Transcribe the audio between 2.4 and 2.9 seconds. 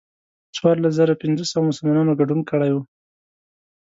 کړی و.